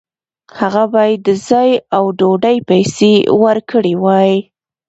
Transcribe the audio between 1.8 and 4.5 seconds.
او ډوډۍ پیسې ورکړې وای.